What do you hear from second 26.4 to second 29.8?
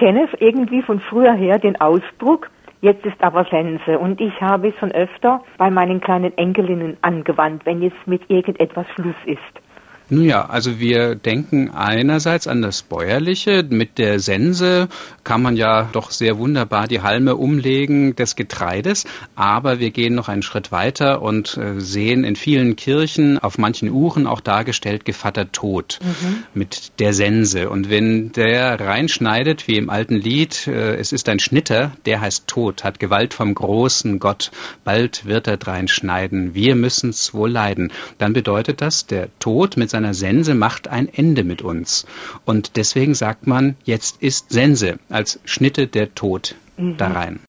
mit der Sense. Und wenn der reinschneidet, wie